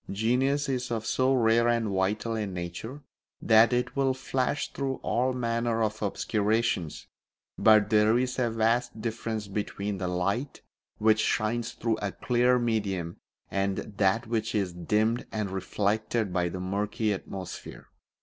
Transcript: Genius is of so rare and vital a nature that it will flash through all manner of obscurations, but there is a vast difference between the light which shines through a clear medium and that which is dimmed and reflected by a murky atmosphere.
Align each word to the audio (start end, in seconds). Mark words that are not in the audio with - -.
Genius 0.11 0.67
is 0.67 0.89
of 0.89 1.05
so 1.05 1.31
rare 1.31 1.67
and 1.67 1.89
vital 1.89 2.33
a 2.33 2.47
nature 2.47 3.03
that 3.39 3.71
it 3.71 3.95
will 3.95 4.15
flash 4.15 4.73
through 4.73 4.95
all 5.03 5.31
manner 5.31 5.83
of 5.83 6.01
obscurations, 6.01 7.05
but 7.59 7.91
there 7.91 8.17
is 8.17 8.39
a 8.39 8.49
vast 8.49 8.99
difference 8.99 9.47
between 9.47 9.99
the 9.99 10.07
light 10.07 10.63
which 10.97 11.19
shines 11.19 11.73
through 11.73 11.97
a 12.01 12.11
clear 12.13 12.57
medium 12.57 13.17
and 13.51 13.77
that 13.97 14.25
which 14.25 14.55
is 14.55 14.73
dimmed 14.73 15.27
and 15.31 15.51
reflected 15.51 16.33
by 16.33 16.45
a 16.45 16.59
murky 16.59 17.13
atmosphere. 17.13 17.87